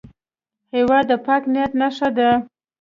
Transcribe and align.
هېواد 0.75 1.05
د 1.09 1.13
پاک 1.25 1.43
نیت 1.53 1.71
نښه 1.79 2.09
ده. 2.17 2.29